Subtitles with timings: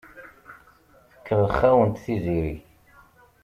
[1.13, 2.55] Tkellex-awent Tiziri.